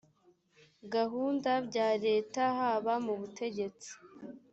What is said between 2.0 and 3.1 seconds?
leta haba